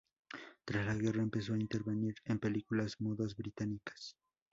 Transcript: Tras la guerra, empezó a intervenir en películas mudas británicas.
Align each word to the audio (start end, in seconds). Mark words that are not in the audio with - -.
Tras 0.65 0.83
la 0.83 0.95
guerra, 0.95 1.21
empezó 1.21 1.53
a 1.53 1.59
intervenir 1.59 2.15
en 2.25 2.39
películas 2.39 2.99
mudas 2.99 3.35
británicas. 3.37 4.15